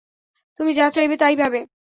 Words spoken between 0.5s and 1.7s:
তুমি যা চাইবে তাই পাবে।